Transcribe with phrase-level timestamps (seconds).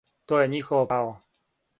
[0.31, 1.11] То је њихово право.